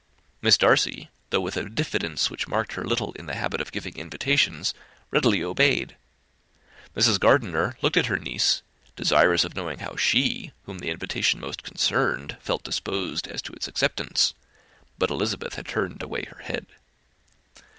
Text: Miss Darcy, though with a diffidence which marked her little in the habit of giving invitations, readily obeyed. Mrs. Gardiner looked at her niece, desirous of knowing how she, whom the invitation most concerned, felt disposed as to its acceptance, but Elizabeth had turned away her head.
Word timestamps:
Miss 0.41 0.57
Darcy, 0.57 1.11
though 1.29 1.41
with 1.41 1.55
a 1.55 1.69
diffidence 1.69 2.31
which 2.31 2.47
marked 2.47 2.73
her 2.73 2.83
little 2.83 3.11
in 3.13 3.27
the 3.27 3.35
habit 3.35 3.61
of 3.61 3.71
giving 3.71 3.95
invitations, 3.97 4.73
readily 5.11 5.43
obeyed. 5.43 5.95
Mrs. 6.95 7.19
Gardiner 7.19 7.77
looked 7.83 7.97
at 7.97 8.07
her 8.07 8.17
niece, 8.17 8.63
desirous 8.95 9.43
of 9.43 9.55
knowing 9.55 9.77
how 9.77 9.95
she, 9.95 10.53
whom 10.63 10.79
the 10.79 10.89
invitation 10.89 11.39
most 11.39 11.61
concerned, 11.61 12.37
felt 12.41 12.63
disposed 12.63 13.27
as 13.27 13.43
to 13.43 13.53
its 13.53 13.67
acceptance, 13.67 14.33
but 14.97 15.11
Elizabeth 15.11 15.53
had 15.53 15.67
turned 15.67 16.01
away 16.01 16.25
her 16.31 16.39
head. 16.41 16.65